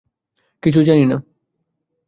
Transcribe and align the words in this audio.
কিছুই 0.63 0.85
জানি 0.85 1.05
না। 1.05 1.17